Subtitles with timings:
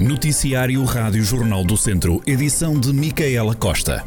[0.00, 4.02] Noticiário Rádio Jornal do Centro, edição de Micaela Costa.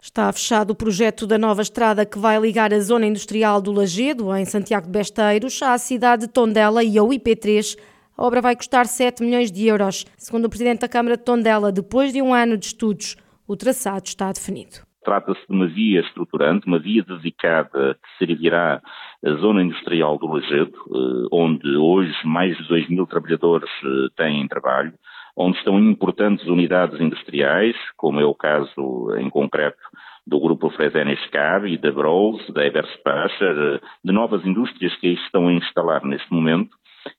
[0.00, 4.34] Está fechado o projeto da nova estrada que vai ligar a zona industrial do Lagedo,
[4.34, 7.78] em Santiago de Besteiros, à cidade de Tondela e ao IP3.
[8.16, 10.06] A obra vai custar 7 milhões de euros.
[10.16, 13.14] Segundo o Presidente da Câmara de Tondela, depois de um ano de estudos,
[13.46, 14.88] o traçado está definido.
[15.04, 18.80] Trata-se de uma via estruturante, uma via dedicada que servirá
[19.24, 24.46] a zona industrial do Lajedo, eh, onde hoje mais de 2 mil trabalhadores eh, têm
[24.46, 24.92] trabalho,
[25.36, 29.78] onde estão importantes unidades industriais, como é o caso em concreto
[30.26, 35.48] do grupo Fresenius Car e da Brose, da Everspacher, eh, de novas indústrias que estão
[35.48, 36.76] a instalar neste momento,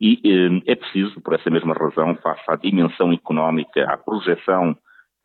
[0.00, 4.76] e é preciso, por essa mesma razão, face à dimensão económica, à projeção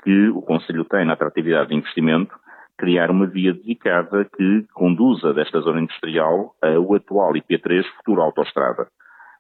[0.04, 2.34] que o Conselho tem na atratividade de investimento,
[2.78, 8.88] criar uma via dedicada que conduza desta zona industrial ao atual IP3 futura autoestrada.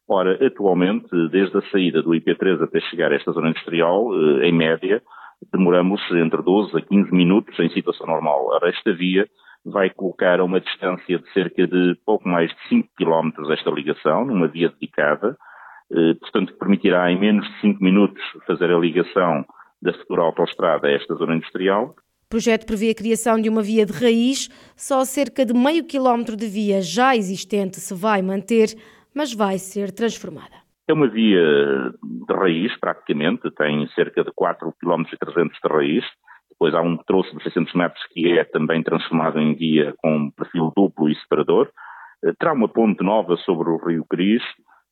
[0.08, 4.54] Ora, atualmente, desde a saída do IP3 até chegar a esta zona industrial, eh, em
[4.54, 5.02] média,
[5.52, 8.48] demoramos entre 12 a 15 minutos em situação normal.
[8.48, 9.28] Ora, esta via
[9.66, 14.26] vai colocar a uma distância de cerca de pouco mais de 5 km esta ligação,
[14.26, 15.38] numa via dedicada,
[15.92, 19.46] eh, portanto, que permitirá em menos de 5 minutos fazer a ligação
[19.82, 21.94] da futura autoestrada a esta zona industrial
[22.28, 26.36] o projeto prevê a criação de uma via de raiz, só cerca de meio quilómetro
[26.36, 28.68] de via já existente se vai manter,
[29.16, 30.58] mas vai ser transformada.
[30.90, 31.42] É uma via
[32.04, 36.04] de raiz, praticamente, tem cerca de 4 km 300 de raiz.
[36.50, 40.74] Depois há um troço de 600 metros que é também transformado em via com perfil
[40.76, 41.70] duplo e separador.
[42.26, 44.44] Eh, terá uma ponte nova sobre o Rio Cris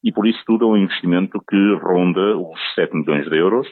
[0.02, 3.68] e por isso tudo é um investimento que ronda os 7 milhões de euros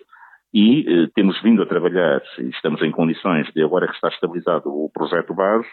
[0.54, 4.70] e eh, temos vindo a trabalhar, e estamos em condições de, agora que está estabilizado
[4.70, 5.68] o projeto base,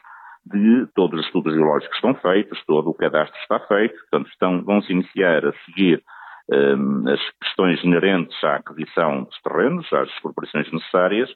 [0.46, 4.90] de todos os estudos geológicos estão feitos, todo o cadastro está feito, portanto estão, vão-se
[4.90, 6.02] iniciar a seguir
[6.50, 11.30] ehm, as questões inerentes à aquisição dos terrenos, às expropriações necessárias,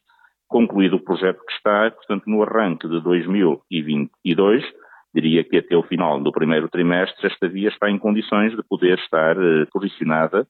[0.48, 4.64] concluído o projeto que está, portanto, no arranque de 2022,
[5.14, 8.98] diria que até o final do primeiro trimestre esta via está em condições de poder
[8.98, 10.46] estar uh, posicionada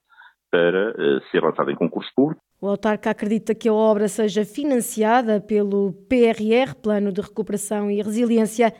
[0.50, 5.38] para uh, ser lançada em concurso público o autarca acredita que a obra seja financiada
[5.38, 8.72] pelo PRR, Plano de Recuperação e Resiliência,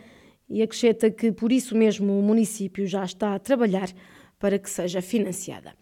[0.48, 3.90] e acrescenta que por isso mesmo o município já está a trabalhar
[4.38, 5.74] para que seja financiada.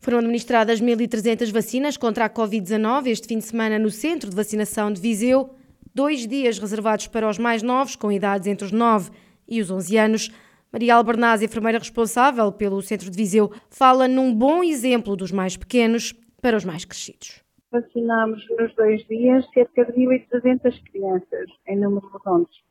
[0.00, 4.92] Foram administradas 1.300 vacinas contra a Covid-19 este fim de semana no Centro de Vacinação
[4.92, 5.48] de Viseu,
[5.94, 9.10] dois dias reservados para os mais novos, com idades entre os 9
[9.48, 10.30] e os 11 anos.
[10.70, 16.12] Maria Albernaz, enfermeira responsável pelo Centro de Viseu, fala num bom exemplo dos mais pequenos
[16.42, 17.45] para os mais crescidos
[17.80, 22.64] vacinámos nos dois dias cerca de 1.300 crianças, em números redondos.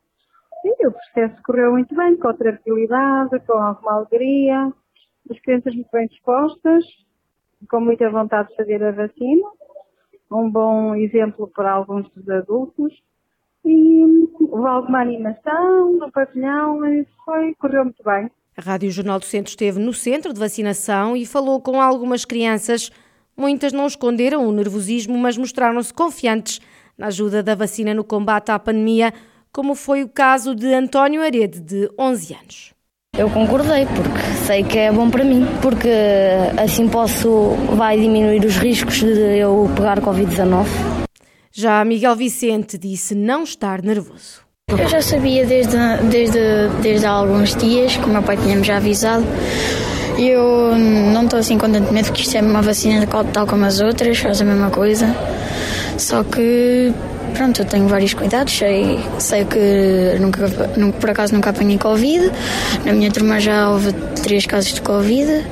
[0.63, 4.73] E o processo correu muito bem, com tranquilidade, com alguma alegria,
[5.29, 6.83] as crianças muito bem dispostas,
[7.69, 9.47] com muita vontade de fazer a vacina,
[10.31, 12.93] um bom exemplo para alguns dos adultos,
[13.63, 18.29] e houve alguma animação no pavilhão, e foi, correu muito bem.
[18.57, 22.89] A Rádio Jornal do Centro esteve no centro de vacinação e falou com algumas crianças
[23.37, 26.61] Muitas não esconderam o nervosismo, mas mostraram-se confiantes
[26.97, 29.13] na ajuda da vacina no combate à pandemia,
[29.51, 32.73] como foi o caso de António Arede, de 11 anos.
[33.17, 35.89] Eu concordei, porque sei que é bom para mim, porque
[36.57, 40.65] assim posso, vai diminuir os riscos de eu pegar Covid-19.
[41.51, 44.41] Já Miguel Vicente disse não estar nervoso.
[44.67, 45.77] Eu já sabia desde,
[46.09, 46.39] desde,
[46.81, 49.23] desde há alguns dias, que o meu pai tinha-me já avisado,
[50.17, 54.17] eu não estou assim contente medo que isto é uma vacina tal como as outras,
[54.17, 55.15] faz a mesma coisa.
[55.97, 56.93] Só que,
[57.33, 62.31] pronto, eu tenho vários cuidados, sei, sei que nunca, nunca, por acaso nunca apanhei Covid.
[62.85, 65.45] Na minha turma já houve três casos de Covid,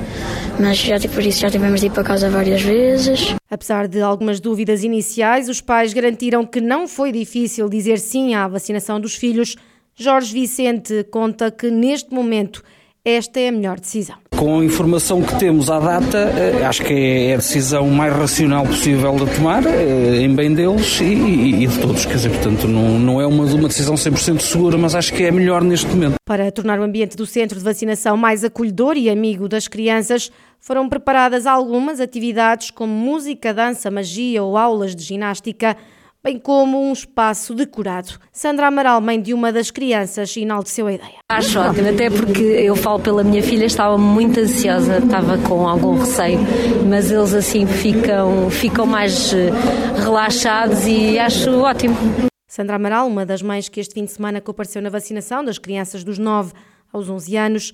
[0.58, 3.34] mas já, por isso já tivemos de ir para casa várias vezes.
[3.50, 8.46] Apesar de algumas dúvidas iniciais, os pais garantiram que não foi difícil dizer sim à
[8.46, 9.56] vacinação dos filhos.
[9.96, 12.62] Jorge Vicente conta que neste momento
[13.04, 14.16] esta é a melhor decisão.
[14.44, 18.66] Com a informação que temos à data, eh, acho que é a decisão mais racional
[18.66, 22.04] possível de tomar, eh, em bem deles e, e, de todos.
[22.04, 25.30] Quer dizer, portanto, não, não é uma, uma decisão 100% segura, mas acho que é
[25.30, 26.16] melhor neste momento.
[26.26, 30.30] Para tornar o ambiente do centro de vacinação mais acolhedor e amigo das crianças,
[30.60, 35.74] foram preparadas algumas atividades como música, dança, magia ou aulas de ginástica
[36.24, 38.18] bem como um espaço decorado.
[38.32, 41.18] Sandra Amaral, mãe de uma das crianças, enalteceu a ideia.
[41.28, 45.98] Acho ótimo, até porque eu falo pela minha filha, estava muito ansiosa, estava com algum
[45.98, 46.38] receio,
[46.88, 49.50] mas eles assim ficam, ficam mais eh,
[50.02, 51.94] relaxados e acho ótimo.
[52.48, 56.02] Sandra Amaral, uma das mães que este fim de semana compareceu na vacinação das crianças
[56.02, 56.54] dos 9
[56.90, 57.72] aos 11 anos,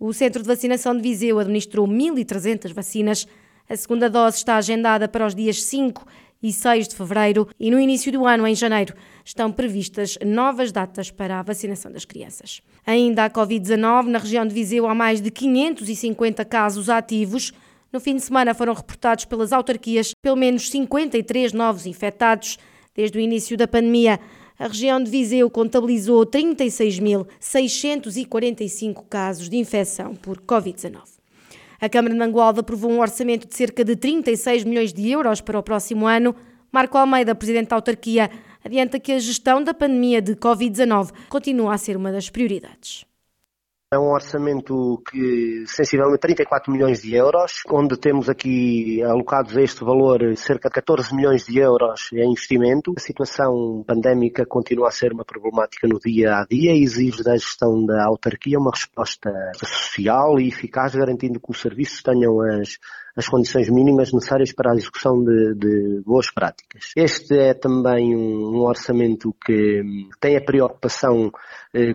[0.00, 3.28] O Centro de Vacinação de Viseu administrou 1.300 vacinas.
[3.70, 6.04] A segunda dose está agendada para os dias 5
[6.44, 8.94] e 6 de fevereiro e no início do ano, em janeiro,
[9.24, 12.60] estão previstas novas datas para a vacinação das crianças.
[12.86, 17.50] Ainda a Covid-19, na região de Viseu há mais de 550 casos ativos.
[17.90, 22.58] No fim de semana foram reportados pelas autarquias pelo menos 53 novos infectados.
[22.94, 24.20] Desde o início da pandemia,
[24.58, 31.13] a região de Viseu contabilizou 36.645 casos de infecção por Covid-19.
[31.84, 35.58] A Câmara de Mangualde aprovou um orçamento de cerca de 36 milhões de euros para
[35.58, 36.34] o próximo ano.
[36.72, 38.30] Marco Almeida, presidente da autarquia,
[38.64, 43.04] adianta que a gestão da pandemia de Covid-19 continua a ser uma das prioridades.
[43.94, 49.84] É um orçamento que sensivelmente 34 milhões de euros, onde temos aqui alocados a este
[49.84, 52.92] valor cerca de 14 milhões de euros em investimento.
[52.96, 57.36] A situação pandémica continua a ser uma problemática no dia a dia e exige da
[57.36, 62.80] gestão da autarquia uma resposta social e eficaz, garantindo que os serviços tenham as
[63.16, 66.90] as condições mínimas necessárias para a execução de, de boas práticas.
[66.96, 69.82] Este é também um, um orçamento que
[70.20, 71.30] tem a preocupação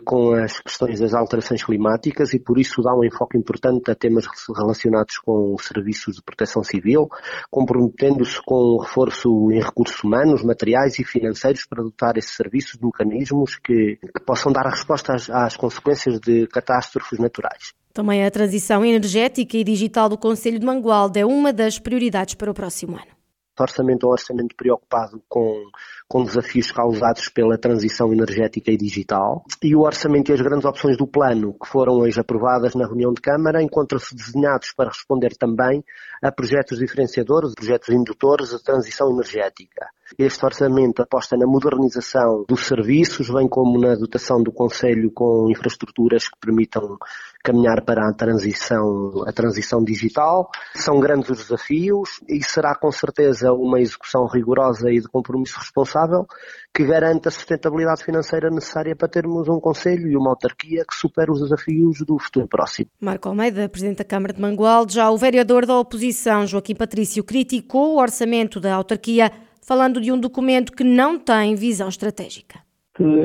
[0.04, 4.26] com as questões das alterações climáticas e por isso dá um enfoque importante a temas
[4.56, 7.08] relacionados com os serviços de proteção civil,
[7.50, 12.86] comprometendo-se com o reforço em recursos humanos, materiais e financeiros para dotar esses serviços de
[12.86, 17.74] mecanismos que, que possam dar a resposta às, às consequências de catástrofes naturais.
[17.94, 22.52] Também a transição energética e digital do Conselho de Mangualde é uma das prioridades para
[22.52, 23.20] o próximo ano.
[23.60, 25.64] Orçamento é um orçamento preocupado com,
[26.10, 29.46] com desafios causados pela transição energética e digital.
[29.62, 33.14] E o orçamento e as grandes opções do plano, que foram hoje aprovadas na reunião
[33.14, 35.86] de Câmara, encontram-se desenhados para responder também
[36.22, 39.88] a projetos diferenciadores, projetos indutores de transição energética.
[40.18, 46.28] Este orçamento aposta na modernização dos serviços, bem como na dotação do Conselho com infraestruturas
[46.28, 46.98] que permitam
[47.44, 50.50] caminhar para a transição, a transição digital.
[50.74, 55.99] São grandes os desafios e será com certeza uma execução rigorosa e de compromisso responsável
[56.74, 61.32] que garanta a sustentabilidade financeira necessária para termos um Conselho e uma autarquia que supere
[61.32, 62.90] os desafios do futuro próximo.
[63.02, 67.96] Marco Almeida, Presidente da Câmara de Mangualde, já o vereador da oposição, Joaquim Patrício, criticou
[67.96, 69.32] o orçamento da autarquia
[69.66, 72.60] falando de um documento que não tem visão estratégica.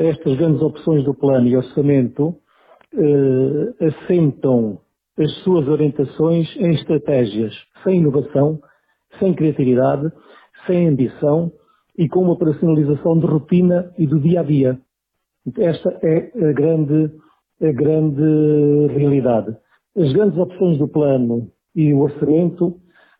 [0.09, 2.35] Estas grandes opções do plano e orçamento
[2.93, 4.79] eh, assentam
[5.17, 8.59] as suas orientações em estratégias sem inovação,
[9.19, 10.11] sem criatividade,
[10.67, 11.51] sem ambição
[11.97, 14.79] e com uma personalização de rotina e do dia a dia.
[15.57, 17.11] Esta é a grande,
[17.61, 19.55] a grande realidade.
[19.95, 22.75] As grandes opções do plano e o orçamento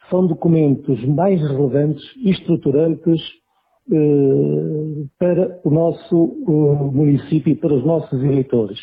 [0.10, 3.22] são documentos mais relevantes e estruturantes
[3.92, 8.80] eh, para o nosso eh, município e para os nossos eleitores.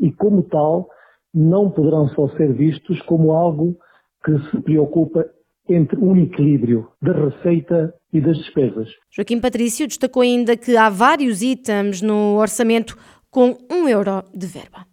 [0.00, 0.88] E, como tal,
[1.32, 3.76] não poderão só ser vistos como algo
[4.24, 5.24] que se preocupa
[5.68, 8.88] entre um equilíbrio da receita e das despesas.
[9.10, 12.96] Joaquim Patrício destacou ainda que há vários itens no orçamento
[13.30, 14.86] com um euro de verba.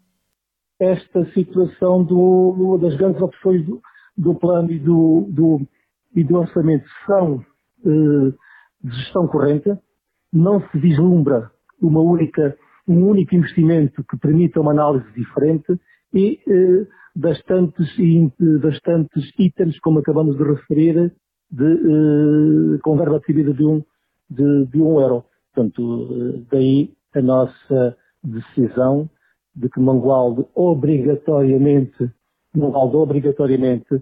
[0.79, 3.81] Esta situação do, das grandes opções do,
[4.17, 5.61] do plano e do, do,
[6.15, 7.45] e do orçamento são
[7.85, 8.33] eh,
[8.83, 9.69] de gestão corrente,
[10.31, 15.79] não se vislumbra uma única, um único investimento que permita uma análise diferente
[16.13, 17.88] e eh, bastantes,
[18.61, 21.14] bastantes itens, como acabamos de referir,
[21.52, 23.83] de, eh, com verba atribuída de um,
[24.30, 25.26] de, de um euro.
[25.54, 29.09] Portanto, eh, daí a nossa decisão
[29.56, 32.11] de que Mangualde obrigatoriamente,
[32.56, 34.02] Mangualde obrigatoriamente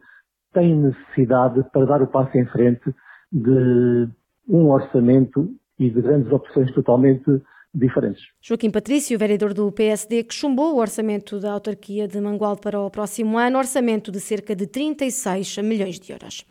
[0.53, 2.93] tem necessidade para dar o passo em frente
[3.31, 4.07] de
[4.47, 7.41] um orçamento e de grandes opções totalmente
[7.73, 8.23] diferentes.
[8.41, 12.89] Joaquim Patrício, vereador do PSD, que chumbou o orçamento da autarquia de Mangualde para o
[12.89, 16.45] próximo ano, orçamento de cerca de 36 milhões de euros.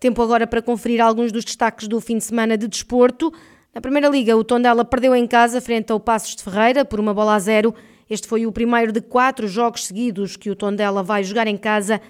[0.00, 3.32] Tempo agora para conferir alguns dos destaques do fim de semana de desporto.
[3.74, 7.14] Na Primeira Liga, o Tondela perdeu em casa frente ao Passos de Ferreira por uma
[7.14, 7.74] bola a zero.
[8.10, 12.00] Este foi o primeiro de quatro jogos seguidos que o Tondela vai jogar em casa.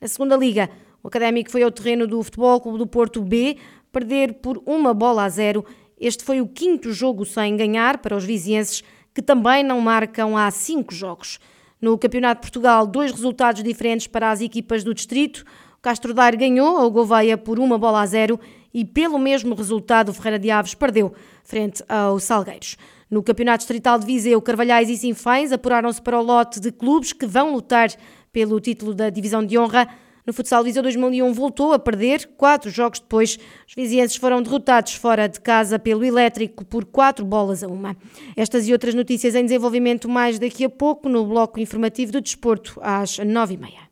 [0.00, 0.68] Na Segunda Liga,
[1.02, 3.56] o Académico foi ao terreno do Futebol Clube do Porto B
[3.92, 5.64] perder por uma bola a zero.
[6.00, 8.82] Este foi o quinto jogo sem ganhar para os vizienses,
[9.14, 11.38] que também não marcam há cinco jogos.
[11.80, 15.44] No Campeonato de Portugal, dois resultados diferentes para as equipas do distrito.
[15.78, 18.40] O Castro Daire ganhou a Gouveia por uma bola a zero
[18.72, 21.12] e, pelo mesmo resultado, o Ferreira de Aves perdeu
[21.44, 22.76] frente aos Salgueiros.
[23.10, 27.26] No Campeonato Distrital de Viseu, Carvalhais e Sinfães apuraram-se para o lote de clubes que
[27.26, 27.90] vão lutar
[28.32, 29.88] pelo título da Divisão de Honra.
[30.26, 32.30] No futsal, Viseu 2001 voltou a perder.
[32.36, 33.38] Quatro jogos depois,
[33.68, 37.94] os vizienses foram derrotados fora de casa pelo Elétrico por quatro bolas a uma.
[38.34, 42.80] Estas e outras notícias em desenvolvimento mais daqui a pouco no bloco informativo do desporto
[42.82, 43.83] às nove e meia.